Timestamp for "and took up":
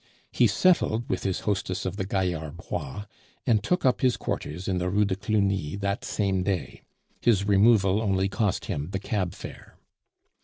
3.45-4.01